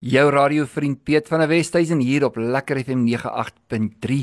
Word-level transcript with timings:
Jou 0.00 0.30
radiovriend 0.32 1.02
Piet 1.04 1.26
van 1.28 1.42
der 1.42 1.50
Westhuizen 1.50 2.00
hier 2.00 2.24
op 2.24 2.38
Lekker 2.40 2.78
FM 2.80 3.02
98.3. 3.04 4.22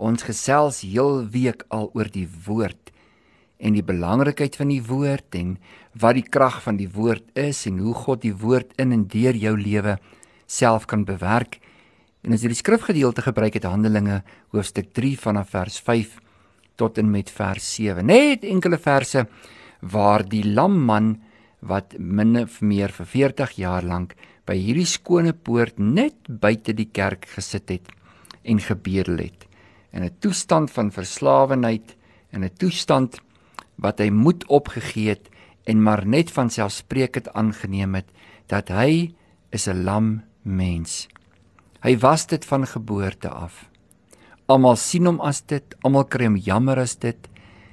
Ons 0.00 0.24
gesels 0.24 0.78
heel 0.80 1.26
week 1.28 1.66
al 1.68 1.90
oor 1.92 2.08
die 2.08 2.24
woord 2.46 2.88
en 3.60 3.76
die 3.76 3.84
belangrikheid 3.84 4.56
van 4.56 4.72
die 4.72 4.80
woord 4.80 5.36
en 5.36 5.58
wat 5.92 6.16
die 6.16 6.24
krag 6.24 6.62
van 6.64 6.80
die 6.80 6.88
woord 6.88 7.36
is 7.36 7.66
en 7.68 7.84
hoe 7.84 7.92
God 7.92 8.24
die 8.24 8.32
woord 8.32 8.72
in 8.80 8.96
en 8.96 9.04
deur 9.12 9.36
jou 9.36 9.52
lewe 9.60 9.98
self 10.48 10.88
kan 10.88 11.04
bewerk. 11.04 11.60
En 12.24 12.32
as 12.32 12.40
jy 12.40 12.54
die 12.54 12.62
skrifgedeelte 12.62 13.20
gebruik 13.28 13.60
het 13.60 13.68
Handelinge 13.68 14.22
hoofstuk 14.56 14.94
3 14.96 15.18
vanaf 15.20 15.52
vers 15.52 15.82
5 15.84 16.16
tot 16.80 16.96
en 16.96 17.12
met 17.12 17.28
vers 17.28 17.74
7. 17.76 18.08
Net 18.08 18.48
enkele 18.48 18.80
verse 18.80 19.28
waar 19.84 20.24
die 20.24 20.46
lamman 20.48 21.18
wat 21.60 21.94
min 21.98 22.36
of 22.36 22.60
meer 22.60 22.92
vir 22.92 23.06
40 23.06 23.56
jaar 23.60 23.84
lank 23.84 24.14
by 24.46 24.56
hierdie 24.56 24.88
skone 24.88 25.32
poort 25.32 25.78
net 25.78 26.16
buite 26.28 26.72
die 26.72 26.88
kerk 26.92 27.26
gesit 27.34 27.70
het 27.70 27.88
en 28.42 28.60
gebedel 28.60 29.18
het 29.18 29.46
in 29.92 30.04
'n 30.04 30.16
toestand 30.20 30.70
van 30.70 30.90
verslawenheid 30.90 31.96
in 32.32 32.44
'n 32.44 32.56
toestand 32.58 33.20
wat 33.76 33.98
hy 33.98 34.10
moed 34.10 34.44
opgegee 34.46 35.08
het 35.08 35.28
en 35.64 35.82
maar 35.82 36.06
net 36.06 36.30
van 36.30 36.50
selfspreekend 36.50 37.32
aangeneem 37.32 37.94
het 37.94 38.08
dat 38.46 38.68
hy 38.68 39.14
is 39.50 39.68
'n 39.68 39.84
lam 39.84 40.22
mens. 40.42 41.08
Hy 41.80 41.98
was 41.98 42.26
dit 42.26 42.44
van 42.44 42.66
geboorte 42.66 43.28
af. 43.28 43.70
Almal 44.46 44.76
sien 44.76 45.06
hom 45.06 45.20
as 45.20 45.40
dit, 45.40 45.64
almal 45.80 46.04
kry 46.04 46.24
hom 46.24 46.36
jammer 46.36 46.78
as 46.78 46.96
dit. 46.96 47.28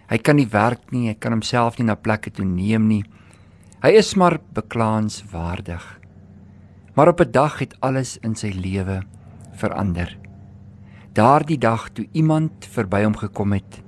Hy 0.08 0.18
kan 0.18 0.36
nie 0.36 0.48
werk 0.48 0.92
nie, 0.92 1.08
hy 1.08 1.16
kan 1.20 1.32
homself 1.32 1.78
nie 1.78 1.86
na 1.86 1.96
plekke 1.96 2.32
toe 2.32 2.46
neem 2.46 2.88
nie. 2.88 3.04
Hy 3.88 3.94
is 3.96 4.18
maar 4.20 4.36
beklaanswaardig. 4.52 5.84
Maar 6.94 7.08
op 7.08 7.22
'n 7.24 7.32
dag 7.32 7.60
het 7.60 7.76
alles 7.80 8.18
in 8.20 8.36
sy 8.36 8.52
lewe 8.52 9.00
verander. 9.56 10.18
Daardie 11.14 11.58
dag 11.58 11.90
toe 11.90 12.08
iemand 12.12 12.68
verby 12.68 13.04
hom 13.04 13.16
gekom 13.16 13.54
het 13.54 13.82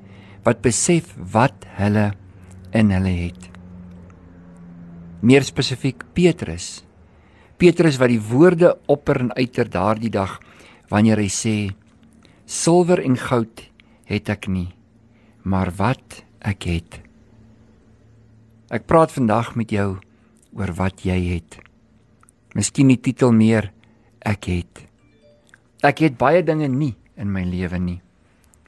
wat 0.43 0.61
besef 0.61 1.15
wat 1.31 1.65
hulle 1.67 2.13
in 2.71 2.91
hulle 2.91 3.15
het. 3.27 3.49
Meer 5.19 5.43
spesifiek 5.43 6.03
Petrus. 6.13 6.85
Petrus 7.57 7.97
wat 7.97 8.09
die 8.09 8.21
woorde 8.21 8.77
opper 8.85 9.19
en 9.19 9.33
uiter 9.33 9.69
daardie 9.69 10.09
dag 10.09 10.39
wanneer 10.87 11.17
hy 11.17 11.27
sê: 11.27 11.75
"Silwer 12.45 13.03
en 13.03 13.17
goud 13.17 13.71
het 14.05 14.29
ek 14.29 14.47
nie, 14.47 14.73
maar 15.43 15.71
wat 15.75 16.23
ek 16.39 16.63
het." 16.63 17.08
Ek 18.69 18.85
praat 18.85 19.09
vandag 19.09 19.55
met 19.57 19.71
jou 19.73 19.97
oor 20.53 20.71
wat 20.77 21.01
jy 21.01 21.17
het. 21.31 21.55
Miskien 22.53 22.91
die 22.91 22.99
titel 23.01 23.31
meer 23.33 23.71
ek 24.21 24.45
het. 24.45 24.83
Ek 25.81 26.03
het 26.05 26.19
baie 26.21 26.43
dinge 26.45 26.67
nie 26.69 26.93
in 27.17 27.31
my 27.33 27.41
lewe 27.49 27.79
nie. 27.81 27.97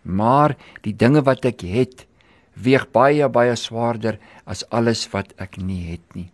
Maar 0.02 0.55
die 0.81 0.95
dinge 0.97 1.22
wat 1.27 1.45
ek 1.45 1.61
het, 1.69 2.07
weeg 2.57 2.88
baie 2.89 3.29
baie 3.29 3.53
swaarder 3.53 4.17
as 4.49 4.66
alles 4.73 5.05
wat 5.13 5.35
ek 5.38 5.59
nie 5.61 5.83
het 5.91 6.17
nie. 6.17 6.31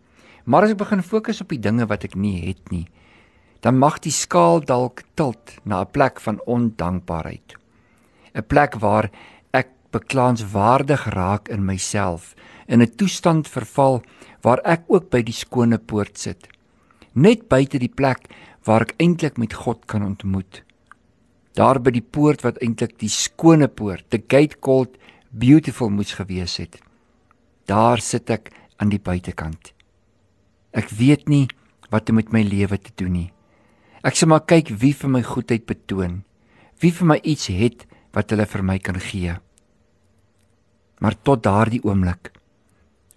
Maar 0.47 0.63
as 0.63 0.77
ek 0.77 0.85
begin 0.85 1.03
fokus 1.03 1.43
op 1.43 1.51
die 1.51 1.59
dinge 1.59 1.89
wat 1.91 2.07
ek 2.07 2.15
nie 2.15 2.39
het 2.47 2.71
nie, 2.71 2.85
dan 3.59 3.75
mag 3.83 3.99
die 3.99 4.15
skaal 4.15 4.63
dalk 4.63 5.03
tilt 5.19 5.59
na 5.67 5.83
'n 5.83 5.91
plek 5.91 6.23
van 6.23 6.39
ondankbaarheid. 6.47 7.59
'n 8.31 8.47
Plek 8.47 8.79
waar 8.79 9.11
beklaanswaardig 9.91 11.05
raak 11.13 11.49
in 11.49 11.66
myself, 11.66 12.35
in 12.67 12.81
'n 12.81 12.95
toestand 12.95 13.47
verval 13.47 14.03
waar 14.41 14.59
ek 14.63 14.83
ook 14.88 15.09
by 15.09 15.21
die 15.21 15.33
skone 15.33 15.77
poort 15.77 16.17
sit 16.17 16.47
net 17.17 17.47
buite 17.49 17.81
die 17.81 17.91
plek 17.91 18.29
waar 18.67 18.85
ek 18.85 18.95
eintlik 19.02 19.39
met 19.41 19.55
God 19.57 19.85
kan 19.89 20.05
ontmoet. 20.05 20.61
Daar 21.57 21.79
by 21.81 21.91
die 21.95 22.05
poort 22.05 22.44
wat 22.45 22.59
eintlik 22.61 22.97
die 23.02 23.11
skone 23.11 23.67
poort, 23.67 24.05
the 24.13 24.21
gate 24.21 24.59
called 24.61 24.94
beautiful 25.31 25.89
moes 25.89 26.13
gewees 26.19 26.59
het. 26.62 26.78
Daar 27.67 28.01
sit 28.03 28.29
ek 28.29 28.51
aan 28.78 28.94
die 28.94 29.01
buitekant. 29.01 29.73
Ek 30.78 30.91
weet 30.94 31.25
nie 31.31 31.47
wat 31.89 32.12
om 32.12 32.19
met 32.19 32.29
my 32.35 32.44
lewe 32.45 32.78
te 32.78 32.94
doen 33.00 33.16
nie. 33.16 33.29
Ek 34.06 34.16
sê 34.16 34.29
maar 34.29 34.45
kyk 34.45 34.69
wie 34.78 34.94
vir 34.94 35.09
my 35.09 35.23
goedheid 35.25 35.66
betoon. 35.66 36.22
Wie 36.78 36.94
vir 36.94 37.09
my 37.16 37.17
iets 37.25 37.50
het 37.50 37.88
wat 38.13 38.29
hulle 38.31 38.45
vir 38.45 38.63
my 38.63 38.78
kan 38.78 39.00
gee. 39.01 39.33
Maar 41.00 41.16
tot 41.22 41.44
daardie 41.44 41.84
oomblik 41.84 42.31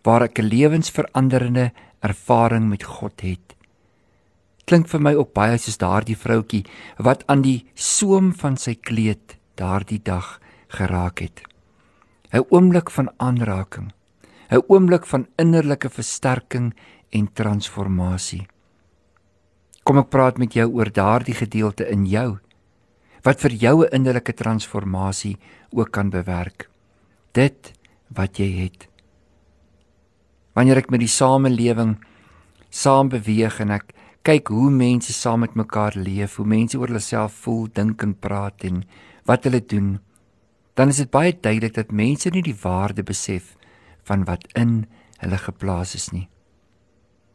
waar 0.02 0.22
ek 0.22 0.38
'n 0.38 0.48
lewensveranderende 0.48 1.72
ervaring 2.00 2.68
met 2.68 2.82
God 2.82 3.20
het, 3.20 3.56
klink 4.64 4.88
vir 4.88 5.00
my 5.00 5.14
ook 5.14 5.32
baie 5.34 5.58
soos 5.58 5.76
daardie 5.76 6.16
vroutjie 6.16 6.64
wat 6.96 7.26
aan 7.26 7.42
die 7.42 7.66
soem 7.74 8.32
van 8.32 8.56
sy 8.56 8.74
kleed 8.74 9.36
daardie 9.54 10.00
dag 10.02 10.40
geraak 10.68 11.18
het. 11.18 11.42
'n 12.32 12.46
Oomblik 12.48 12.90
van 12.90 13.10
aanraking, 13.18 13.92
'n 14.50 14.62
oomblik 14.68 15.06
van 15.06 15.26
innerlike 15.36 15.90
versterking 15.90 16.74
en 17.10 17.32
transformasie. 17.32 18.46
Kom 19.82 19.98
ek 19.98 20.10
praat 20.10 20.38
met 20.38 20.52
jou 20.52 20.70
oor 20.72 20.92
daardie 20.92 21.34
gedeelte 21.34 21.88
in 21.90 22.06
jou 22.06 22.38
wat 23.22 23.40
vir 23.40 23.50
jou 23.50 23.84
'n 23.84 23.92
innerlike 23.92 24.32
transformasie 24.32 25.36
ook 25.72 25.90
kan 25.90 26.10
bewerk. 26.10 26.69
Dit 27.36 27.72
wat 28.10 28.40
jy 28.42 28.48
het. 28.66 28.88
Wanneer 30.58 30.80
ek 30.82 30.90
met 30.90 31.02
die 31.02 31.10
samelewing 31.10 31.94
saam 32.74 33.10
beweeg 33.12 33.60
en 33.62 33.70
ek 33.76 33.92
kyk 34.26 34.50
hoe 34.50 34.70
mense 34.74 35.14
saam 35.14 35.44
met 35.44 35.54
mekaar 35.54 35.94
leef, 35.94 36.36
hoe 36.40 36.46
mense 36.46 36.78
oor 36.78 36.90
hulle 36.90 37.02
self 37.02 37.38
voel, 37.44 37.68
dink 37.70 38.02
en 38.02 38.16
praat 38.18 38.66
en 38.66 38.82
wat 39.30 39.46
hulle 39.46 39.62
doen, 39.62 39.94
dan 40.74 40.90
is 40.90 40.98
dit 41.04 41.10
baie 41.10 41.32
duidelik 41.32 41.76
dat 41.78 41.94
mense 41.94 42.30
nie 42.34 42.42
die 42.42 42.56
waarde 42.64 43.06
besef 43.06 43.54
van 44.10 44.26
wat 44.26 44.44
in 44.58 44.84
hulle 45.22 45.38
geplaas 45.38 45.94
is 45.94 46.10
nie. 46.10 46.26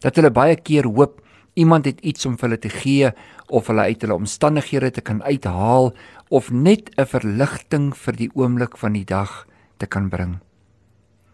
Dat 0.03 0.19
hulle 0.19 0.33
baie 0.33 0.59
keer 0.59 0.91
hoop 0.91 1.21
iemand 1.55 1.87
het 1.87 2.03
iets 2.03 2.27
om 2.27 2.35
vir 2.35 2.49
hulle 2.49 2.61
te 2.61 2.73
gee 2.73 3.15
of 3.47 3.71
hulle 3.71 3.87
uit 3.87 4.03
hulle 4.03 4.19
omstandighede 4.19 4.91
te 4.91 5.03
kan 5.07 5.23
uithaal 5.23 5.93
of 6.29 6.51
net 6.51 6.91
'n 6.99 7.07
verligting 7.07 7.93
vir 7.95 8.15
die 8.15 8.31
oomblik 8.35 8.77
van 8.77 8.93
die 8.93 9.07
dag 9.07 9.47
te 9.77 9.87
kan 9.87 10.09
bring. 10.09 10.39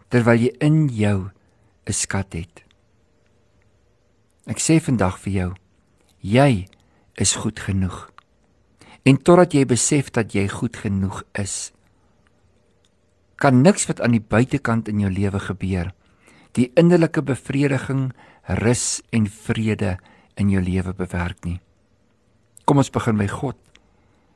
Terwyl 0.08 0.38
jy 0.38 0.52
in 0.60 0.88
jou 0.88 1.30
'n 1.86 1.92
skat 1.92 2.32
het. 2.32 2.64
Ek 4.46 4.58
sê 4.58 4.80
vandag 4.80 5.18
vir 5.18 5.32
jou, 5.32 5.54
jy 6.20 6.66
is 7.14 7.34
goed 7.34 7.58
genoeg. 7.58 8.10
En 9.04 9.16
totdat 9.16 9.52
jy 9.52 9.64
besef 9.66 10.10
dat 10.10 10.32
jy 10.34 10.48
goed 10.48 10.76
genoeg 10.76 11.22
is, 11.32 11.72
kan 13.36 13.62
niks 13.62 13.86
wat 13.86 14.00
aan 14.00 14.12
die 14.12 14.22
buitekant 14.22 14.88
in 14.88 15.00
jou 15.00 15.10
lewe 15.10 15.38
gebeur 15.38 15.92
die 16.56 16.68
innerlike 16.76 17.22
bevrediging, 17.24 18.10
rus 18.60 19.00
en 19.14 19.26
vrede 19.26 19.96
in 20.40 20.50
jou 20.52 20.60
lewe 20.62 20.92
bewerk 20.96 21.44
nie. 21.46 21.60
Kom 22.66 22.82
ons 22.82 22.92
begin 22.92 23.18
by 23.20 23.28
God 23.30 23.58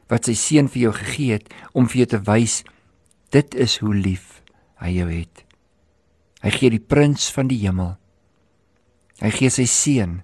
wat 0.07 0.29
sy 0.29 0.37
seun 0.39 0.69
vir 0.71 0.85
jou 0.85 0.93
gegee 0.95 1.35
het 1.35 1.49
om 1.75 1.89
vir 1.91 2.05
jou 2.05 2.09
te 2.13 2.21
wys 2.29 2.61
dit 3.31 3.55
is 3.55 3.79
hoe 3.79 3.95
lief 3.95 4.43
hy 4.81 4.91
jou 4.99 5.11
het. 5.11 5.45
Hy 6.43 6.51
gee 6.51 6.71
die 6.71 6.83
prins 6.83 7.31
van 7.33 7.49
die 7.49 7.59
hemel 7.65 7.97
Hy 9.23 9.33
gee 9.33 9.53
sy 9.53 9.65
seun 9.71 10.23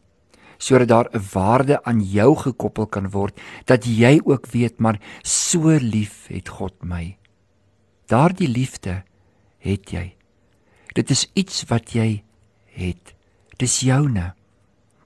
sodat 0.63 0.89
daar 0.89 1.09
'n 1.11 1.25
waarde 1.35 1.83
aan 1.83 2.01
jou 2.01 2.37
gekoppel 2.37 2.87
kan 2.87 3.11
word 3.11 3.35
dat 3.67 3.85
jy 3.85 4.21
ook 4.25 4.47
weet 4.47 4.79
maar 4.79 5.01
so 5.23 5.69
lief 5.69 6.29
het 6.29 6.49
God 6.49 6.75
my. 6.85 7.17
Daardie 8.07 8.49
liefde 8.49 9.03
het 9.59 9.91
jy. 9.91 10.15
Dit 10.95 11.11
is 11.11 11.31
iets 11.35 11.65
wat 11.67 11.95
jy 11.95 12.23
het. 12.67 13.15
Dis 13.59 13.81
joune. 13.81 14.35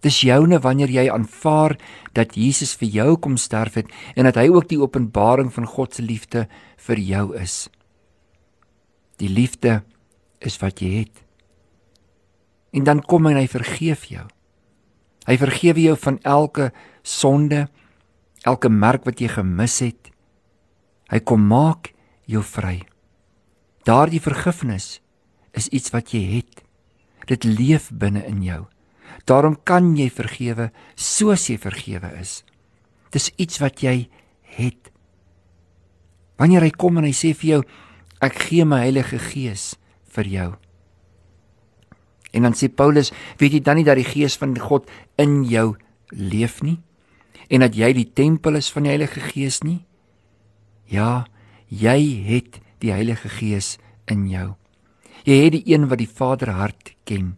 Dis 0.00 0.20
joune 0.20 0.58
wanneer 0.60 0.90
jy 0.90 1.10
aanvaar 1.10 1.78
dat 2.12 2.34
Jesus 2.34 2.74
vir 2.74 2.88
jou 2.88 3.16
kom 3.16 3.36
sterf 3.36 3.74
het 3.74 3.86
en 4.14 4.24
dat 4.24 4.34
hy 4.34 4.48
ook 4.48 4.68
die 4.68 4.80
openbaring 4.80 5.52
van 5.52 5.66
God 5.66 5.94
se 5.94 6.02
liefde 6.02 6.48
vir 6.76 6.98
jou 6.98 7.36
is. 7.36 7.70
Die 9.22 9.30
liefde 9.32 9.82
is 10.44 10.58
wat 10.60 10.82
jy 10.84 11.02
het. 11.02 11.22
En 12.76 12.84
dan 12.84 13.00
kom 13.00 13.26
en 13.30 13.38
hy 13.38 13.46
vergeef 13.48 14.08
jou. 14.12 14.26
Hy 15.26 15.36
vergewe 15.40 15.82
jou 15.82 15.96
van 15.98 16.18
elke 16.22 16.70
sonde, 17.02 17.66
elke 18.46 18.70
merk 18.70 19.06
wat 19.08 19.20
jy 19.20 19.30
gemis 19.32 19.80
het. 19.82 20.12
Hy 21.10 21.22
kom 21.24 21.46
maak 21.48 21.92
jou 22.30 22.42
vry. 22.44 22.80
Daardie 23.86 24.22
vergifnis 24.22 25.00
is 25.56 25.70
iets 25.74 25.92
wat 25.94 26.12
jy 26.14 26.22
het. 26.36 26.62
Dit 27.26 27.46
leef 27.46 27.88
binne 27.90 28.22
in 28.26 28.42
jou. 28.44 28.64
Daarom 29.26 29.56
kan 29.66 29.94
jy 29.98 30.10
vergewe 30.12 30.70
soos 30.94 31.48
jy 31.50 31.56
vergewe 31.58 32.12
is. 32.20 32.42
Dis 33.14 33.32
iets 33.40 33.58
wat 33.62 33.82
jy 33.82 34.08
het. 34.58 34.92
Wanneer 36.38 36.66
hy 36.66 36.72
kom 36.74 37.00
en 37.00 37.06
hy 37.08 37.14
sê 37.16 37.32
vir 37.34 37.56
jou 37.56 37.62
ek 38.20 38.38
gee 38.48 38.64
my 38.64 38.80
Heilige 38.84 39.18
Gees 39.18 39.74
vir 40.16 40.26
jou. 40.30 40.50
En 42.32 42.42
dan 42.42 42.56
sê 42.56 42.68
Paulus, 42.68 43.12
weet 43.40 43.52
jy 43.52 43.60
dan 43.60 43.76
nie 43.80 43.86
dat 43.86 43.96
die 43.96 44.08
gees 44.08 44.36
van 44.36 44.56
God 44.58 44.90
in 45.16 45.44
jou 45.48 45.76
leef 46.12 46.62
nie? 46.62 46.80
en 47.48 47.62
dat 47.62 47.76
jy 47.78 47.92
die 47.94 48.08
tempel 48.10 48.58
is 48.58 48.70
van 48.74 48.86
die 48.86 48.94
Heilige 48.94 49.22
Gees 49.30 49.62
nie? 49.62 49.80
Ja, 50.90 51.26
jy 51.68 51.98
het 52.26 52.60
die 52.82 52.92
Heilige 52.94 53.30
Gees 53.30 53.76
in 54.10 54.26
jou. 54.30 54.54
Jy 55.26 55.38
het 55.44 55.56
die 55.56 55.64
een 55.72 55.88
wat 55.90 56.02
die 56.02 56.10
Vader 56.10 56.54
hart 56.54 56.94
ken. 57.08 57.34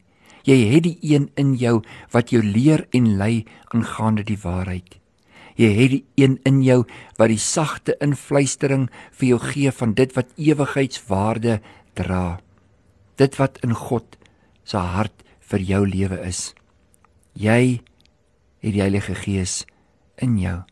Jy 0.49 0.59
het 0.73 0.85
die 0.87 0.99
een 1.05 1.29
in 1.41 1.55
jou 1.61 1.81
wat 2.13 2.33
jou 2.33 2.43
leer 2.45 2.87
en 2.97 3.17
lei 3.21 3.45
aangaande 3.75 4.25
die 4.25 4.39
waarheid. 4.41 4.99
Jy 5.58 5.70
het 5.75 5.90
die 5.90 6.05
een 6.22 6.37
in 6.46 6.60
jou 6.62 6.84
wat 7.19 7.32
die 7.32 7.43
sagte 7.43 7.96
influistering 8.05 8.87
vir 9.19 9.26
jou 9.32 9.38
gee 9.43 9.72
van 9.75 9.94
dit 9.99 10.12
wat 10.14 10.31
ewigheidswaarde 10.38 11.58
dra. 11.99 12.38
Dit 13.19 13.40
wat 13.40 13.58
in 13.66 13.75
God 13.75 14.14
se 14.62 14.78
hart 14.78 15.25
vir 15.50 15.64
jou 15.66 15.82
lewe 15.88 16.20
is. 16.22 16.52
Jy 17.34 17.81
het 18.62 18.75
die 18.75 18.82
Heilige 18.84 19.16
Gees 19.19 19.64
in 20.22 20.38
jou. 20.38 20.62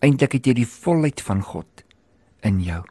Eintlik 0.00 0.38
het 0.38 0.46
jy 0.46 0.54
die 0.62 0.70
volheid 0.70 1.20
van 1.20 1.42
God 1.42 1.84
in 2.46 2.62
jou. 2.62 2.84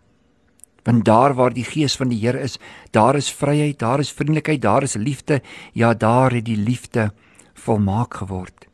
Want 0.84 1.06
daar 1.08 1.36
waar 1.38 1.54
die 1.56 1.68
Gees 1.68 1.96
van 2.00 2.12
die 2.12 2.20
Here 2.20 2.40
is, 2.44 2.58
daar 2.92 3.16
is 3.16 3.32
vryheid, 3.32 3.80
daar 3.80 4.00
is 4.00 4.12
vriendelikheid, 4.12 4.62
daar 4.62 4.84
is 4.84 4.98
liefde. 5.00 5.42
Ja, 5.74 5.94
daar 5.94 6.36
het 6.36 6.46
die 6.46 6.60
liefde 6.60 7.12
volmaak 7.54 8.20
geword. 8.20 8.68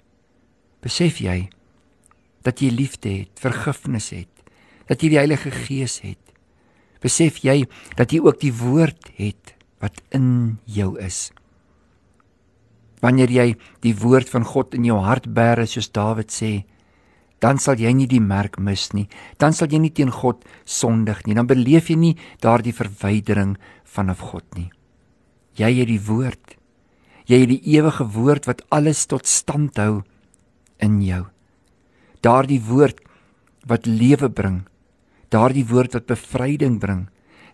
Besef 0.81 1.21
jy 1.21 1.49
dat 2.45 2.61
jy 2.61 2.69
liefde 2.73 3.09
het, 3.09 3.33
vergifnis 3.41 4.11
het, 4.13 4.31
dat 4.89 5.01
jy 5.01 5.15
die 5.15 5.21
Heilige 5.21 5.51
Gees 5.53 5.99
het? 6.05 6.21
Besef 7.03 7.41
jy 7.45 7.63
dat 7.97 8.13
jy 8.13 8.21
ook 8.23 8.39
die 8.41 8.53
woord 8.55 9.11
het 9.17 9.55
wat 9.83 9.97
in 10.15 10.57
jou 10.69 10.95
is? 11.01 11.29
Wanneer 13.03 13.29
jy 13.29 13.49
die 13.85 13.93
woord 13.97 14.31
van 14.31 14.45
God 14.47 14.73
in 14.77 14.87
jou 14.87 14.97
hart 15.03 15.27
bære 15.35 15.67
soos 15.69 15.91
Dawid 15.93 16.33
sê, 16.33 16.63
dan 17.43 17.59
sal 17.61 17.77
jy 17.77 17.91
nie 17.93 18.07
die 18.09 18.23
merk 18.23 18.57
mis 18.57 18.87
nie. 18.95 19.05
Dan 19.37 19.53
sal 19.53 19.69
jy 19.69 19.81
nie 19.83 19.93
teen 19.93 20.09
God 20.09 20.45
sondig 20.65 21.25
nie. 21.27 21.35
Dan 21.37 21.49
beleef 21.49 21.91
jy 21.91 21.97
nie 21.99 22.15
daardie 22.41 22.73
verwydering 22.73 23.57
vanaf 23.83 24.23
God 24.31 24.47
nie. 24.57 24.71
Jy 25.59 25.71
het 25.81 25.91
die 25.91 26.01
woord. 26.01 26.55
Jy 27.29 27.41
het 27.43 27.51
die 27.51 27.75
ewige 27.75 28.07
woord 28.15 28.47
wat 28.49 28.63
alles 28.73 29.05
tot 29.11 29.27
stand 29.29 29.77
hou 29.81 30.01
in 30.81 31.01
jou. 31.03 31.25
Daardie 32.25 32.61
woord 32.65 33.01
wat 33.69 33.85
lewe 33.85 34.29
bring. 34.29 34.63
Daardie 35.29 35.65
woord 35.69 35.93
wat 35.93 36.09
bevryding 36.09 36.79
bring. 36.81 37.05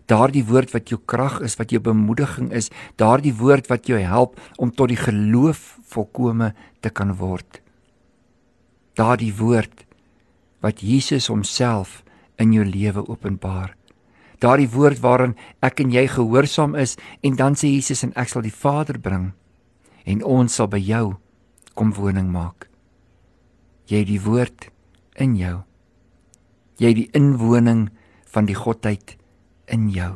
Daardie 0.08 0.44
woord 0.48 0.72
wat 0.72 0.88
jou 0.90 0.98
krag 1.06 1.40
is, 1.44 1.58
wat 1.60 1.72
jou 1.72 1.80
bemoediging 1.80 2.50
is, 2.56 2.72
daardie 2.96 3.34
woord 3.36 3.68
wat 3.70 3.86
jou 3.88 4.00
help 4.00 4.40
om 4.58 4.72
tot 4.72 4.90
die 4.90 4.98
geloof 4.98 5.76
volkome 5.92 6.50
te 6.80 6.90
kan 6.90 7.14
word 7.20 7.62
daardie 8.98 9.32
woord 9.32 9.84
wat 10.62 10.82
Jesus 10.84 11.30
homself 11.32 12.02
in 12.40 12.52
jou 12.52 12.64
lewe 12.64 13.04
openbaar. 13.08 13.74
Daardie 14.42 14.68
woord 14.70 15.00
waarin 15.00 15.36
ek 15.62 15.80
en 15.84 15.92
jy 15.94 16.04
gehoorsaam 16.10 16.74
is 16.78 16.96
en 17.22 17.38
dan 17.38 17.56
sê 17.58 17.70
Jesus 17.72 18.02
en 18.04 18.12
ek 18.18 18.32
sal 18.32 18.44
die 18.44 18.54
Vader 18.54 18.98
bring 18.98 19.30
en 20.04 20.24
ons 20.26 20.52
sal 20.52 20.68
by 20.68 20.80
jou 20.82 21.14
kom 21.78 21.94
woning 21.96 22.28
maak. 22.32 22.68
Jy 23.92 23.98
het 24.00 24.08
die 24.08 24.22
woord 24.24 24.70
in 25.20 25.34
jou. 25.36 25.58
Jy 26.80 26.94
het 26.94 26.96
die 26.96 27.10
inwoning 27.18 27.90
van 28.32 28.48
die 28.48 28.56
godheid 28.56 29.18
in 29.68 29.90
jou. 29.92 30.14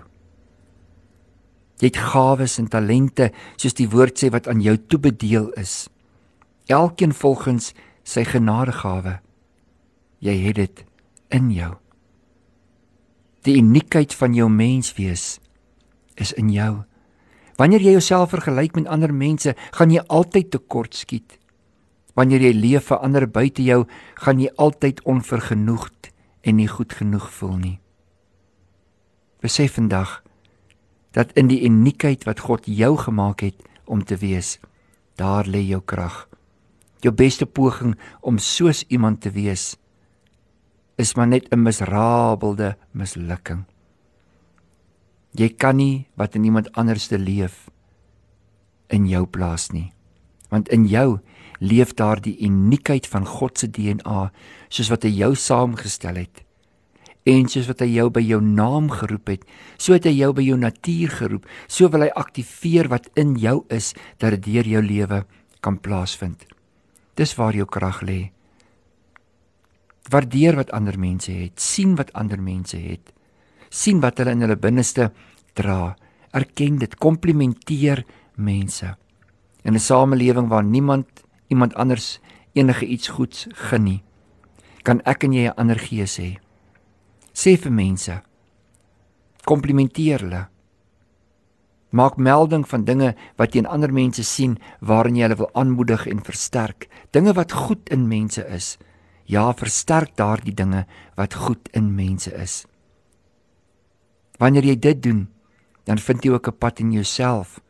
Jy 1.76 1.90
het 1.90 2.00
gawes 2.00 2.56
en 2.56 2.70
talente 2.72 3.28
soos 3.60 3.76
die 3.76 3.90
woord 3.92 4.16
sê 4.16 4.30
wat 4.32 4.48
aan 4.48 4.64
jou 4.64 4.78
toebedeel 4.80 5.50
is. 5.60 5.90
Elkeen 6.72 7.12
volgens 7.12 7.74
sy 8.00 8.24
genadegawe. 8.24 9.18
Jy 10.24 10.36
het 10.46 10.56
dit 10.56 10.84
in 11.36 11.50
jou. 11.52 11.74
Die 13.44 13.58
uniekheid 13.60 14.14
van 14.16 14.32
jou 14.34 14.48
menswees 14.50 15.36
is 16.16 16.32
in 16.40 16.48
jou. 16.50 16.86
Wanneer 17.60 17.84
jy 17.84 17.98
jouself 17.98 18.32
vergelyk 18.32 18.74
met 18.80 18.88
ander 18.88 19.12
mense, 19.12 19.52
gaan 19.76 19.92
jy 19.92 20.00
altyd 20.08 20.50
tekort 20.56 20.96
skiet. 20.96 21.36
Wanneer 22.16 22.40
jy 22.40 22.52
leef 22.56 22.88
vir 22.90 23.02
ander 23.04 23.26
buite 23.28 23.62
jou, 23.62 23.84
gaan 24.14 24.40
jy 24.40 24.48
altyd 24.56 25.02
onvergenoegd 25.04 26.10
en 26.42 26.56
nie 26.56 26.68
goed 26.68 26.92
genoeg 26.92 27.28
voel 27.30 27.56
nie. 27.56 27.78
Besef 29.44 29.76
vandag 29.76 30.22
dat 31.12 31.32
in 31.36 31.48
die 31.48 31.62
uniekheid 31.64 32.24
wat 32.24 32.40
God 32.48 32.66
jou 32.66 32.96
gemaak 32.96 33.44
het 33.44 33.60
om 33.84 34.04
te 34.04 34.16
wees, 34.16 34.58
daar 35.16 35.46
lê 35.48 35.62
jou 35.64 35.80
krag 35.84 36.26
jou 37.06 37.12
beste 37.14 37.46
poging 37.46 37.94
om 38.20 38.40
soos 38.42 38.84
iemand 38.88 39.22
te 39.24 39.32
wees 39.34 39.74
is 40.96 41.14
maar 41.14 41.28
net 41.28 41.52
'n 41.52 41.62
miserabelde 41.62 42.76
mislukking. 42.92 43.64
Jy 45.32 45.48
kan 45.48 45.76
nie 45.76 46.08
wat 46.16 46.34
in 46.34 46.44
iemand 46.44 46.72
anders 46.72 47.06
te 47.06 47.18
leef 47.18 47.68
in 48.88 49.06
jou 49.06 49.26
plaas 49.26 49.70
nie. 49.70 49.92
Want 50.48 50.68
in 50.68 50.86
jou 50.86 51.20
leef 51.58 51.94
daar 51.94 52.20
die 52.20 52.36
uniekheid 52.44 53.06
van 53.06 53.26
God 53.26 53.58
se 53.58 53.70
DNA 53.70 54.30
soos 54.68 54.90
wat 54.92 55.06
hy 55.06 55.12
jou 55.16 55.34
saamgestel 55.34 56.20
het. 56.20 56.42
En 57.26 57.48
soos 57.50 57.66
wat 57.66 57.82
hy 57.82 57.88
jou 57.96 58.10
by 58.10 58.22
jou 58.22 58.38
naam 58.40 58.90
geroep 58.90 59.32
het, 59.32 59.42
so 59.78 59.96
het 59.96 60.06
hy 60.06 60.14
jou 60.14 60.30
by 60.36 60.44
jou 60.46 60.58
natuur 60.58 61.10
geroep, 61.10 61.48
so 61.66 61.90
wil 61.90 62.06
hy 62.06 62.12
aktiveer 62.14 62.88
wat 62.92 63.10
in 63.18 63.34
jou 63.40 63.64
is 63.74 63.94
dat 64.22 64.36
dit 64.36 64.46
deur 64.52 64.70
jou 64.76 64.82
lewe 64.84 65.24
kan 65.60 65.80
plaasvind. 65.82 66.46
Dis 67.18 67.34
waar 67.34 67.56
jou 67.56 67.66
krag 67.66 68.04
lê. 68.06 68.30
Waardeer 70.12 70.54
wat 70.54 70.70
ander 70.70 70.98
mense 70.98 71.32
het, 71.32 71.58
sien 71.58 71.96
wat 71.98 72.12
ander 72.14 72.38
mense 72.38 72.78
het. 72.78 73.12
sien 73.70 74.00
wat 74.00 74.20
hulle 74.20 74.32
in 74.36 74.44
hulle 74.44 74.56
binneste 74.56 75.10
dra. 75.58 75.96
Erken 76.36 76.78
dit, 76.80 76.94
komplimenteer 76.96 78.04
mense. 78.36 78.96
In 79.64 79.74
'n 79.74 79.80
samelewing 79.80 80.48
waar 80.48 80.64
niemand 80.64 81.25
iemand 81.48 81.74
anders 81.74 82.20
enige 82.52 82.86
iets 82.86 83.08
goeds 83.08 83.46
gun 83.52 83.84
nie, 83.84 84.02
kan 84.82 85.00
ek 85.04 85.24
en 85.24 85.32
jy 85.32 85.46
'n 85.48 85.56
ander 85.56 85.78
gees 85.78 86.18
hê. 86.18 86.38
Sê 87.34 87.56
vir 87.56 87.72
mense, 87.72 88.22
komplimenteer 89.44 90.20
hulle. 90.20 90.48
Maak 91.90 92.16
melding 92.16 92.66
van 92.68 92.84
dinge 92.84 93.14
wat 93.38 93.54
jy 93.54 93.62
in 93.62 93.70
ander 93.70 93.92
mense 93.92 94.24
sien 94.24 94.58
waarin 94.80 95.16
jy 95.16 95.22
hulle 95.22 95.36
wil 95.36 95.50
aanmoedig 95.54 96.06
en 96.06 96.24
versterk. 96.24 96.88
Dinge 97.10 97.32
wat 97.32 97.52
goed 97.52 97.88
in 97.88 98.08
mense 98.08 98.42
is. 98.48 98.76
Ja, 99.24 99.52
versterk 99.52 100.16
daardie 100.16 100.54
dinge 100.54 100.86
wat 101.16 101.34
goed 101.34 101.68
in 101.72 101.94
mense 101.94 102.34
is. 102.34 102.66
Wanneer 104.38 104.64
jy 104.64 104.76
dit 104.76 105.02
doen, 105.02 105.28
dan 105.84 105.98
vind 105.98 106.24
jy 106.24 106.30
ook 106.30 106.48
'n 106.48 106.58
pad 106.58 106.80
in 106.80 106.92
jouself 106.92 107.60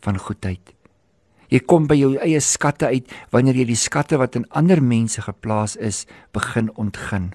van 0.00 0.18
goedheid. 0.18 0.74
Jy 1.52 1.60
kom 1.68 1.84
by 1.86 1.98
jou 2.00 2.14
eie 2.16 2.40
skatte 2.40 2.88
uit 2.88 3.12
wanneer 3.30 3.60
jy 3.60 3.68
die 3.74 3.76
skatte 3.76 4.16
wat 4.16 4.38
in 4.40 4.48
ander 4.56 4.80
mense 4.80 5.20
geplaas 5.20 5.76
is, 5.76 6.06
begin 6.32 6.72
ontgin. 6.80 7.34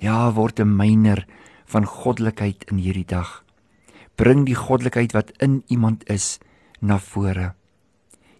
Ja, 0.00 0.32
word 0.32 0.60
'n 0.60 0.76
myner 0.76 1.26
van 1.66 1.84
goddelikheid 1.84 2.64
in 2.72 2.78
hierdie 2.78 3.04
dag 3.04 3.44
bring 4.20 4.44
die 4.44 4.58
goddelikheid 4.58 5.14
wat 5.16 5.32
in 5.40 5.62
iemand 5.72 6.04
is 6.12 6.38
na 6.80 6.98
vore. 7.00 7.54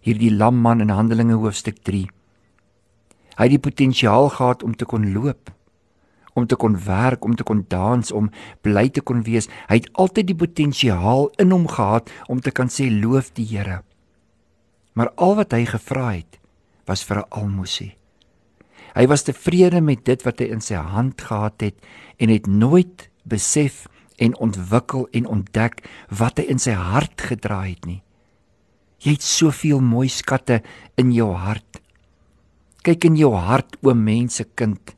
Hierdie 0.05 0.33
lamman 0.33 0.81
in 0.81 0.93
Handelinge 0.93 1.39
hoofstuk 1.41 1.81
3. 1.87 2.05
Hy 3.37 3.47
het 3.47 3.53
die 3.55 3.61
potensiaal 3.61 4.29
gehad 4.35 4.63
om 4.65 4.75
te 4.77 4.85
kon 4.85 5.07
loop, 5.13 5.49
om 6.37 6.45
te 6.47 6.55
kon 6.55 6.77
werk, 6.85 7.25
om 7.25 7.35
te 7.35 7.45
kon 7.47 7.63
dans, 7.69 8.11
om 8.13 8.29
bly 8.61 8.89
te 8.93 9.01
kon 9.01 9.23
wees. 9.25 9.49
Hy 9.69 9.81
het 9.81 9.89
altyd 9.97 10.29
die 10.29 10.37
potensiaal 10.37 11.31
in 11.41 11.53
hom 11.53 11.65
gehad 11.69 12.13
om 12.29 12.41
te 12.41 12.53
kan 12.53 12.69
sê 12.69 12.89
loof 12.93 13.33
die 13.37 13.47
Here. 13.49 13.81
Maar 14.93 15.11
al 15.15 15.35
wat 15.35 15.51
hy 15.55 15.65
gevra 15.65 16.11
het, 16.11 16.39
was 16.85 17.03
vir 17.03 17.17
'n 17.17 17.29
almoesie. 17.29 17.95
Hy 18.95 19.07
was 19.07 19.23
tevrede 19.23 19.81
met 19.81 20.05
dit 20.05 20.23
wat 20.23 20.39
hy 20.39 20.45
in 20.51 20.61
sy 20.61 20.75
hand 20.75 21.21
gehad 21.21 21.61
het 21.61 21.75
en 22.17 22.29
het 22.29 22.47
nooit 22.47 23.09
besef 23.23 23.87
en 24.17 24.37
ontwikkel 24.37 25.07
en 25.11 25.27
ontdek 25.27 25.81
wat 26.09 26.37
hy 26.37 26.43
in 26.43 26.59
sy 26.59 26.75
hart 26.75 27.21
gedra 27.21 27.63
het 27.63 27.85
nie. 27.85 28.01
Jy 29.01 29.11
het 29.11 29.23
soveel 29.25 29.79
mooi 29.81 30.09
skatte 30.09 30.61
in 30.95 31.11
jou 31.11 31.31
hart. 31.33 31.81
Kyk 32.85 33.05
in 33.05 33.15
jou 33.15 33.33
hart 33.33 33.77
o 33.81 33.93
mense 33.93 34.45
kind 34.55 34.95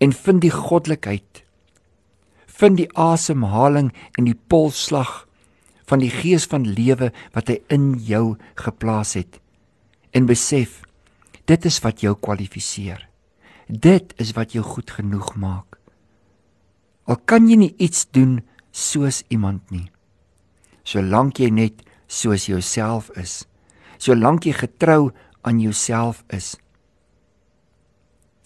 en 0.00 0.12
vind 0.12 0.40
die 0.40 0.52
goddelikheid. 0.52 1.42
Vind 2.46 2.76
die 2.76 2.88
asemhaling 2.96 3.92
en 4.16 4.24
die 4.24 4.38
polsslag 4.48 5.25
van 5.86 6.02
die 6.02 6.10
gees 6.10 6.46
van 6.50 6.66
lewe 6.66 7.12
wat 7.34 7.50
hy 7.52 7.60
in 7.72 7.94
jou 8.02 8.36
geplaas 8.58 9.14
het. 9.18 9.38
En 10.10 10.26
besef, 10.26 10.82
dit 11.46 11.64
is 11.68 11.78
wat 11.84 12.02
jou 12.02 12.14
kwalifiseer. 12.18 13.06
Dit 13.66 14.14
is 14.22 14.32
wat 14.36 14.54
jou 14.54 14.64
goed 14.66 14.90
genoeg 14.90 15.34
maak. 15.38 15.78
Al 17.06 17.18
kan 17.24 17.46
jy 17.46 17.58
nie 17.58 17.74
iets 17.78 18.06
doen 18.10 18.40
soos 18.74 19.22
iemand 19.30 19.70
nie. 19.70 19.86
Solank 20.86 21.38
jy 21.42 21.50
net 21.50 21.82
soos 22.06 22.46
jouself 22.46 23.10
is, 23.18 23.44
solank 23.98 24.46
jy 24.46 24.54
getrou 24.54 25.10
aan 25.46 25.60
jouself 25.62 26.22
is. 26.34 26.54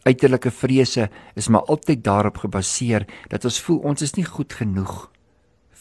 Uiterlike 0.08 0.52
vrese 0.52 1.08
is 1.36 1.48
maar 1.52 1.68
altyd 1.68 2.04
daarop 2.04 2.40
gebaseer 2.40 3.04
dat 3.28 3.44
ons 3.44 3.60
voel 3.64 3.82
ons 3.92 4.04
is 4.04 4.16
nie 4.16 4.24
goed 4.24 4.52
genoeg 4.56 5.10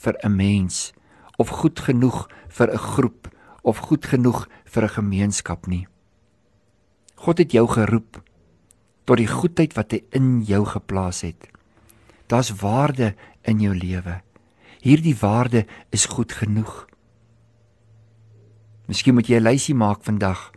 vir 0.03 0.15
'n 0.23 0.35
mens 0.35 0.91
of 1.39 1.49
goed 1.61 1.79
genoeg 1.79 2.27
vir 2.47 2.73
'n 2.73 2.77
groep 2.77 3.31
of 3.63 3.77
goed 3.77 4.05
genoeg 4.05 4.47
vir 4.65 4.83
'n 4.83 4.95
gemeenskap 4.99 5.67
nie. 5.67 5.87
God 7.15 7.37
het 7.37 7.51
jou 7.51 7.67
geroep 7.67 8.21
tot 9.03 9.17
die 9.17 9.27
goedheid 9.27 9.73
wat 9.73 9.91
hy 9.91 10.03
in 10.11 10.43
jou 10.43 10.65
geplaas 10.65 11.21
het. 11.21 11.49
Daar's 12.27 12.51
waarde 12.61 13.15
in 13.41 13.59
jou 13.59 13.75
lewe. 13.75 14.21
Hierdie 14.81 15.15
waarde 15.15 15.65
is 15.89 16.05
goed 16.05 16.31
genoeg. 16.31 16.87
Miskien 18.85 19.13
moet 19.13 19.27
jy 19.27 19.39
'n 19.39 19.43
lysie 19.43 19.75
maak 19.75 20.03
vandag 20.03 20.51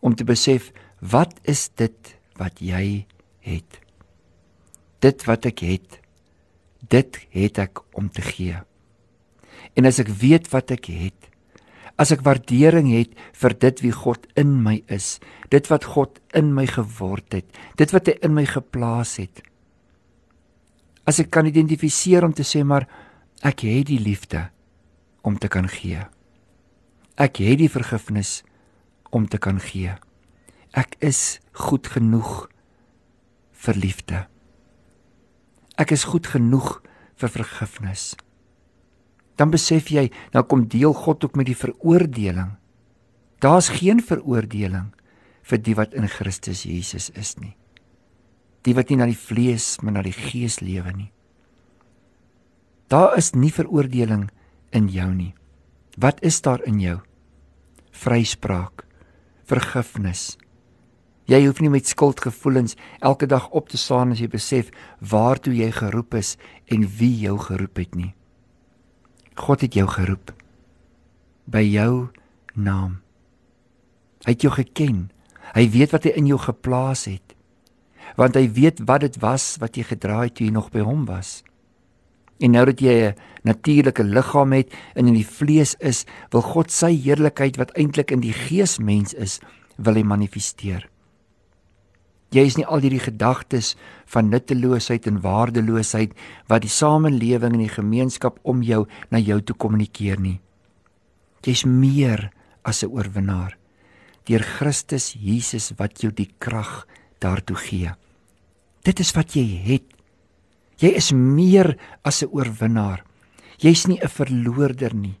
om 0.00 0.14
te 0.14 0.24
besef 0.24 0.72
wat 1.00 1.40
is 1.42 1.68
dit 1.74 2.18
wat 2.36 2.58
jy 2.58 3.06
het? 3.40 3.80
Dit 4.98 5.24
wat 5.24 5.44
ek 5.44 5.58
het, 5.58 6.00
dit 6.88 7.26
het 7.30 7.58
ek 7.58 7.80
om 7.92 8.10
te 8.10 8.22
gee. 8.22 8.69
En 9.78 9.86
as 9.86 10.00
ek 10.02 10.10
weet 10.20 10.50
wat 10.52 10.72
ek 10.74 10.90
het, 10.92 11.30
as 12.00 12.12
ek 12.14 12.24
waardering 12.24 12.88
het 12.94 13.12
vir 13.36 13.54
dit 13.60 13.82
wie 13.84 13.92
God 13.92 14.24
in 14.40 14.56
my 14.64 14.78
is, 14.88 15.18
dit 15.52 15.66
wat 15.70 15.84
God 15.94 16.20
in 16.36 16.54
my 16.56 16.64
geword 16.70 17.36
het, 17.36 17.48
dit 17.76 17.92
wat 17.92 18.08
hy 18.08 18.16
in 18.24 18.34
my 18.36 18.46
geplaas 18.48 19.18
het. 19.20 19.42
As 21.04 21.20
ek 21.20 21.30
kan 21.34 21.48
identifiseer 21.48 22.24
om 22.24 22.32
te 22.36 22.46
sê 22.46 22.64
maar 22.64 22.88
ek 23.44 23.66
het 23.68 23.90
die 23.90 24.00
liefde 24.00 24.48
om 25.26 25.36
te 25.36 25.50
kan 25.52 25.68
gee. 25.68 26.00
Ek 27.20 27.42
het 27.42 27.60
die 27.60 27.72
vergifnis 27.72 28.40
om 29.12 29.26
te 29.28 29.40
kan 29.42 29.60
gee. 29.60 29.92
Ek 30.72 30.96
is 31.04 31.40
goed 31.52 31.90
genoeg 31.90 32.48
vir 33.66 33.76
liefde. 33.76 34.24
Ek 35.76 35.92
is 35.92 36.06
goed 36.08 36.30
genoeg 36.30 36.78
vir 37.20 37.32
vergifnis. 37.32 38.14
Dan 39.40 39.52
besef 39.54 39.88
jy, 39.88 40.10
nou 40.34 40.44
kom 40.44 40.66
deel 40.68 40.92
God 40.92 41.24
ook 41.24 41.38
met 41.40 41.48
die 41.48 41.56
veroordeling. 41.56 42.58
Daar's 43.40 43.70
geen 43.72 44.02
veroordeling 44.04 44.90
vir 45.48 45.62
die 45.64 45.76
wat 45.78 45.96
in 45.96 46.10
Christus 46.12 46.66
Jesus 46.68 47.08
is 47.16 47.38
nie. 47.40 47.54
Die 48.68 48.76
wat 48.76 48.92
nie 48.92 48.98
na 49.00 49.08
die 49.08 49.16
vlees, 49.16 49.78
maar 49.80 49.96
na 49.96 50.04
die 50.04 50.12
gees 50.12 50.58
lewe 50.60 50.92
nie. 50.92 51.08
Daar 52.92 53.16
is 53.16 53.32
nie 53.32 53.52
veroordeling 53.54 54.28
in 54.76 54.90
jou 54.92 55.08
nie. 55.14 55.32
Wat 55.96 56.20
is 56.26 56.42
daar 56.44 56.60
in 56.68 56.82
jou? 56.82 56.98
Vryspraak, 57.96 58.84
vergifnis. 59.48 60.36
Jy 61.30 61.46
hoef 61.46 61.60
nie 61.62 61.72
met 61.72 61.88
skuldgevoelens 61.88 62.76
elke 63.00 63.26
dag 63.30 63.48
op 63.56 63.72
te 63.72 63.80
staan 63.80 64.12
as 64.12 64.20
jy 64.20 64.28
besef 64.28 64.68
waartoe 65.00 65.54
jy 65.56 65.70
geroep 65.72 66.18
is 66.18 66.36
en 66.68 66.84
wie 66.98 67.14
jou 67.24 67.38
geroep 67.40 67.80
het 67.80 67.94
nie. 67.96 68.12
God 69.40 69.64
het 69.64 69.74
jou 69.74 69.86
geroep 69.88 70.32
by 71.50 71.62
jou 71.64 72.10
naam. 72.54 73.00
Hy 74.26 74.34
het 74.36 74.44
jou 74.44 74.52
geken. 74.52 75.08
Hy 75.56 75.64
weet 75.72 75.94
wat 75.94 76.06
hy 76.06 76.12
in 76.20 76.28
jou 76.28 76.38
geplaas 76.38 77.06
het. 77.08 77.34
Want 78.18 78.36
hy 78.36 78.46
weet 78.52 78.82
wat 78.86 79.06
dit 79.06 79.16
was 79.22 79.54
wat 79.62 79.78
jy 79.78 79.86
gedra 79.88 80.20
het 80.26 80.36
toe 80.36 80.46
jy 80.46 80.52
nog 80.54 80.68
by 80.74 80.84
hom 80.84 81.06
was. 81.08 81.40
En 82.40 82.54
nou 82.56 82.64
dat 82.64 82.80
jy 82.80 83.12
'n 83.12 83.16
natuurlike 83.44 84.04
liggaam 84.04 84.52
het 84.52 84.72
en 84.94 85.06
in 85.06 85.14
die 85.14 85.26
vlees 85.26 85.74
is, 85.78 86.04
wil 86.30 86.42
God 86.42 86.70
sy 86.70 86.92
heerlikheid 86.96 87.56
wat 87.56 87.72
eintlik 87.76 88.10
in 88.10 88.20
die 88.20 88.32
gees 88.32 88.78
mens 88.78 89.14
is, 89.14 89.40
wil 89.76 89.94
hy 89.94 90.02
manifesteer. 90.02 90.88
Jy 92.30 92.44
is 92.46 92.56
nie 92.56 92.66
al 92.66 92.84
hierdie 92.84 93.02
gedagtes 93.02 93.74
van 94.06 94.30
nutteloosheid 94.30 95.06
en 95.10 95.20
waardeloosheid 95.20 96.12
wat 96.48 96.62
die 96.62 96.70
samelewing 96.70 97.56
en 97.56 97.64
die 97.64 97.72
gemeenskap 97.72 98.38
om 98.42 98.62
jou 98.62 98.86
na 99.10 99.18
jou 99.18 99.40
toe 99.42 99.56
kommunikeer 99.56 100.20
nie. 100.20 100.40
Jy's 101.42 101.64
meer 101.64 102.30
as 102.62 102.84
'n 102.84 102.92
oorwinnaar 102.92 103.56
deur 104.28 104.42
Christus 104.42 105.14
Jesus 105.18 105.72
wat 105.78 106.02
jou 106.02 106.12
die 106.12 106.28
krag 106.38 106.86
daartoe 107.18 107.56
gee. 107.56 107.90
Dit 108.84 109.00
is 109.00 109.12
wat 109.16 109.34
jy 109.34 109.44
het. 109.64 109.86
Jy 110.78 110.94
is 110.96 111.12
meer 111.12 111.76
as 112.04 112.22
'n 112.22 112.30
oorwinnaar. 112.32 113.04
Jy's 113.58 113.86
nie 113.86 113.98
'n 114.00 114.08
verloorder 114.08 114.94
nie. 114.94 115.18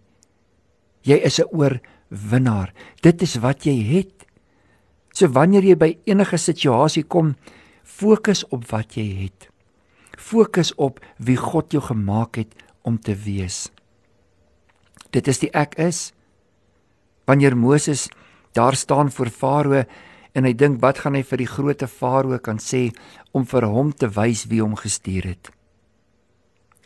Jy 1.02 1.16
is 1.24 1.40
'n 1.40 1.48
oorwinnaar. 1.52 2.72
Dit 3.02 3.22
is 3.22 3.36
wat 3.36 3.64
jy 3.64 3.76
het. 3.82 4.19
So 5.14 5.28
wanneer 5.34 5.66
jy 5.66 5.76
by 5.78 5.90
enige 6.08 6.38
situasie 6.38 7.04
kom, 7.04 7.34
fokus 7.82 8.44
op 8.54 8.66
wat 8.70 8.96
jy 8.98 9.06
het. 9.26 9.48
Fokus 10.20 10.72
op 10.78 11.00
wie 11.18 11.38
God 11.40 11.72
jou 11.74 11.82
gemaak 11.82 12.38
het 12.38 12.54
om 12.86 12.98
te 12.98 13.16
wees. 13.16 13.68
Dit 15.10 15.28
is 15.28 15.42
die 15.42 15.50
ek 15.56 15.76
is. 15.80 16.10
Wanneer 17.26 17.56
Moses 17.56 18.08
daar 18.54 18.76
staan 18.76 19.10
voor 19.10 19.30
Farao 19.30 19.84
en 20.34 20.46
hy 20.46 20.52
dink 20.54 20.80
wat 20.82 21.02
gaan 21.02 21.16
hy 21.18 21.24
vir 21.26 21.42
die 21.42 21.50
groot 21.50 21.82
Farao 21.90 22.38
kan 22.38 22.58
sê 22.62 22.90
om 23.34 23.46
vir 23.46 23.66
hom 23.66 23.92
te 23.92 24.10
wys 24.14 24.46
wie 24.50 24.62
hom 24.62 24.76
gestuur 24.78 25.26
het. 25.26 25.50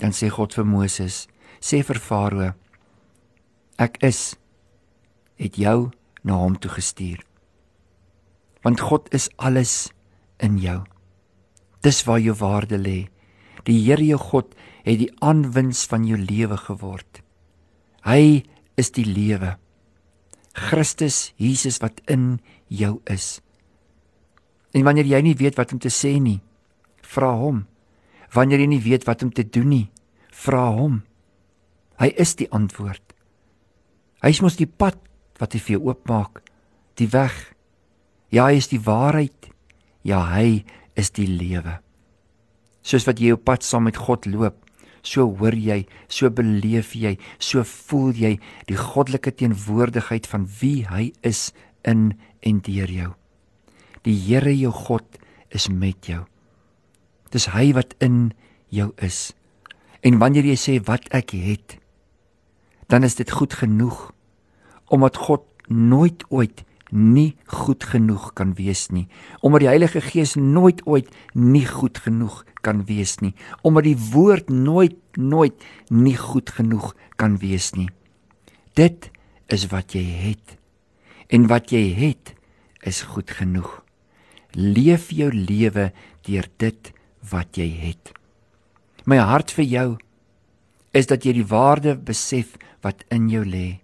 Dan 0.01 0.17
sê 0.17 0.31
God 0.33 0.57
vir 0.57 0.67
Moses, 0.67 1.27
sê 1.61 1.85
vir 1.85 2.01
Farao, 2.01 2.51
ek 3.79 4.01
is 4.05 4.35
het 5.41 5.61
jou 5.61 5.93
na 6.25 6.41
hom 6.41 6.57
toe 6.61 6.73
gestuur 6.73 7.23
want 8.65 8.81
God 8.81 9.13
is 9.15 9.29
alles 9.37 9.93
in 10.41 10.57
jou. 10.59 10.81
Dis 11.85 12.01
waar 12.09 12.21
jou 12.21 12.35
waarde 12.41 12.81
lê. 12.81 13.11
Die 13.69 13.77
Here 13.85 14.05
jou 14.05 14.19
God 14.19 14.57
het 14.85 14.99
die 15.01 15.13
aanwins 15.25 15.85
van 15.89 16.07
jou 16.09 16.17
lewe 16.21 16.57
geword. 16.57 17.21
Hy 18.05 18.45
is 18.81 18.91
die 18.97 19.05
lewe. 19.05 19.57
Christus 20.55 21.35
Jesus 21.41 21.81
wat 21.83 22.01
in 22.09 22.41
jou 22.69 22.99
is. 23.11 23.41
En 24.75 24.85
wanneer 24.85 25.09
jy 25.09 25.21
nie 25.23 25.37
weet 25.39 25.59
wat 25.61 25.73
om 25.73 25.81
te 25.81 25.93
sê 25.93 26.17
nie, 26.21 26.41
vra 27.05 27.33
hom. 27.39 27.65
Wanneer 28.35 28.65
jy 28.65 28.71
nie 28.75 28.83
weet 28.83 29.07
wat 29.07 29.23
om 29.23 29.31
te 29.33 29.45
doen 29.47 29.69
nie, 29.71 29.87
vra 30.33 30.67
hom. 30.75 31.03
Hy 32.01 32.11
is 32.19 32.35
die 32.41 32.49
antwoord. 32.51 33.03
Hy 34.25 34.33
is 34.33 34.43
mos 34.43 34.59
die 34.59 34.69
pad 34.69 34.99
wat 35.39 35.55
hy 35.55 35.61
vir 35.63 35.77
jou 35.77 35.91
oopmaak, 35.91 36.41
die 36.99 37.11
weg 37.13 37.54
Ja, 38.35 38.49
hy 38.51 38.59
is 38.59 38.67
die 38.73 38.83
waarheid. 38.83 39.51
Ja, 40.03 40.25
hy 40.33 40.65
is 40.99 41.13
die 41.15 41.29
lewe. 41.31 41.79
Soos 42.85 43.07
wat 43.07 43.21
jy 43.23 43.37
op 43.37 43.45
pad 43.47 43.63
saam 43.63 43.87
met 43.87 44.01
God 44.01 44.27
loop, 44.27 44.59
so 45.07 45.29
hoor 45.39 45.55
jy, 45.55 45.85
so 46.09 46.33
beleef 46.33 46.95
jy, 46.99 47.15
so 47.39 47.63
voel 47.69 48.17
jy 48.19 48.33
die 48.69 48.79
goddelike 48.81 49.35
teenwoordigheid 49.39 50.27
van 50.27 50.49
wie 50.61 50.83
hy 50.89 51.13
is 51.23 51.53
in 51.87 52.11
en 52.43 52.59
deur 52.65 52.91
jou. 52.91 53.13
Die 54.05 54.17
Here 54.27 54.53
jou 54.53 54.73
God 54.75 55.21
is 55.55 55.69
met 55.71 56.11
jou. 56.11 56.25
Dis 57.31 57.47
hy 57.55 57.71
wat 57.77 57.95
in 58.05 58.33
jou 58.75 58.91
is. 59.05 59.31
En 60.03 60.19
wanneer 60.21 60.49
jy 60.51 60.59
sê 60.59 60.77
wat 60.89 61.07
ek 61.15 61.37
het, 61.39 61.79
dan 62.91 63.07
is 63.07 63.17
dit 63.17 63.31
goed 63.31 63.55
genoeg 63.63 64.11
omdat 64.93 65.17
God 65.17 65.47
nooit 65.71 66.27
ooit 66.29 66.65
nie 66.95 67.35
goed 67.51 67.85
genoeg 67.91 68.33
kan 68.39 68.55
wees 68.55 68.87
nie. 68.95 69.09
Omdat 69.43 69.65
die 69.65 69.71
Heilige 69.73 70.01
Gees 70.01 70.35
nooit 70.39 70.85
ooit 70.87 71.11
nie 71.35 71.67
goed 71.67 71.99
genoeg 71.99 72.45
kan 72.63 72.85
wees 72.87 73.19
nie. 73.21 73.35
Omdat 73.63 73.89
die 73.91 73.99
woord 74.13 74.51
nooit 74.51 74.97
nooit 75.19 75.65
nie 75.91 76.17
goed 76.19 76.51
genoeg 76.51 76.95
kan 77.17 77.37
wees 77.39 77.73
nie. 77.75 77.91
Dit 78.75 79.11
is 79.47 79.69
wat 79.71 79.95
jy 79.95 80.03
het. 80.03 80.57
En 81.29 81.47
wat 81.51 81.71
jy 81.75 81.85
het 81.95 82.35
is 82.83 83.05
goed 83.15 83.31
genoeg. 83.31 83.83
Leef 84.55 85.11
jou 85.11 85.31
lewe 85.35 85.91
deur 86.27 86.49
dit 86.59 86.93
wat 87.31 87.59
jy 87.59 87.69
het. 87.69 88.15
My 89.05 89.19
hart 89.19 89.51
vir 89.55 89.67
jou 89.67 89.89
is 90.95 91.11
dat 91.11 91.27
jy 91.27 91.35
die 91.41 91.49
waarde 91.51 91.97
besef 91.99 92.55
wat 92.85 93.03
in 93.11 93.29
jou 93.33 93.43
lê 93.45 93.81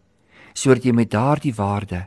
sodat 0.55 0.85
jy 0.85 0.93
met 0.93 1.11
daardie 1.13 1.55
waarde 1.57 2.05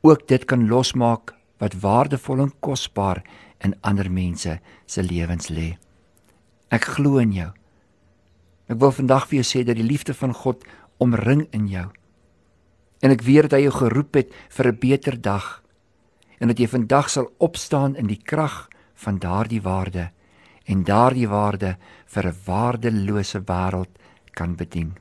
ook 0.00 0.28
dit 0.28 0.44
kan 0.44 0.68
losmaak 0.68 1.34
wat 1.58 1.80
waardevol 1.82 2.40
en 2.40 2.52
kosbaar 2.60 3.22
in 3.64 3.74
ander 3.80 4.10
mense 4.10 4.58
se 4.86 5.02
lewens 5.02 5.48
lê. 5.48 5.76
Ek 6.70 6.84
glo 6.84 7.18
in 7.18 7.32
jou. 7.32 7.50
Ek 8.68 8.78
wil 8.78 8.92
vandag 8.92 9.26
vir 9.28 9.40
jou 9.40 9.46
sê 9.46 9.64
dat 9.64 9.78
die 9.78 9.86
liefde 9.86 10.14
van 10.14 10.34
God 10.34 10.64
omring 11.02 11.46
in 11.56 11.66
jou. 11.68 11.86
En 13.02 13.14
ek 13.14 13.24
weet 13.26 13.48
dat 13.48 13.58
hy 13.58 13.66
jou 13.66 13.74
geroep 13.78 14.14
het 14.14 14.34
vir 14.50 14.68
'n 14.68 14.78
beter 14.78 15.20
dag 15.20 15.62
en 16.38 16.48
dat 16.48 16.58
jy 16.58 16.66
vandag 16.66 17.10
sal 17.10 17.32
opstaan 17.38 17.96
in 17.96 18.06
die 18.06 18.22
krag 18.22 18.68
van 18.94 19.18
daardie 19.18 19.62
waarde 19.62 20.10
en 20.66 20.84
daardie 20.84 21.28
waarde 21.28 21.76
vir 22.06 22.26
'n 22.26 22.36
waardelose 22.44 23.40
wêreld 23.40 23.92
kan 24.32 24.54
bedien. 24.56 24.96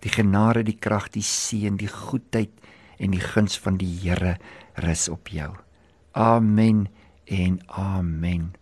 Die 0.00 0.10
genade, 0.10 0.62
die 0.62 0.78
krag, 0.78 1.08
die 1.10 1.22
seën, 1.22 1.76
die 1.76 1.88
goedheid 1.88 2.50
en 2.98 3.14
die 3.14 3.22
guns 3.22 3.58
van 3.60 3.78
die 3.80 3.92
Here 4.02 4.36
rus 4.82 5.08
op 5.08 5.28
jou. 5.28 5.52
Amen 6.12 6.86
en 7.24 7.60
amen. 7.66 8.56